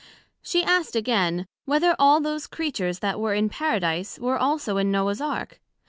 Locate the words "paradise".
3.49-4.17